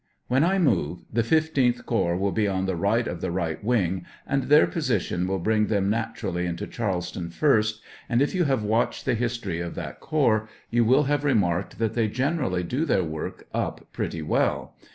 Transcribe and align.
When 0.27 0.41
1 0.41 0.63
move, 0.63 1.05
the 1.13 1.21
15th 1.21 1.85
corps 1.85 2.17
will 2.17 2.31
be 2.31 2.47
on 2.47 2.65
the 2.65 2.75
right 2.75 3.07
of 3.07 3.21
the 3.21 3.29
right 3.29 3.63
wing, 3.63 4.03
and 4.25 4.45
their 4.45 4.65
position 4.65 5.27
will 5.27 5.37
bring 5.37 5.67
them 5.67 5.91
naturally 5.91 6.47
into 6.47 6.65
Charles 6.65 7.11
ton 7.11 7.29
first, 7.29 7.83
and 8.09 8.19
if 8.19 8.33
you 8.33 8.45
have 8.45 8.63
watched 8.63 9.05
the 9.05 9.13
history 9.13 9.59
of 9.59 9.75
that 9.75 9.99
corps, 9.99 10.49
you 10.71 10.83
will 10.83 11.03
have 11.03 11.23
remarked 11.23 11.77
that 11.77 11.93
they 11.93 12.07
generally 12.07 12.63
do 12.63 12.83
their 12.83 13.03
work 13.03 13.45
up 13.53 13.89
pretty 13.93 14.23
well. 14.23 14.75